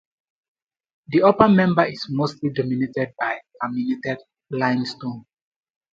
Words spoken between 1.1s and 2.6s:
upper member is mostly